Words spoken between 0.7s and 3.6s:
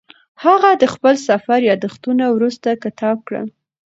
د خپل سفر یادښتونه وروسته کتاب کړل.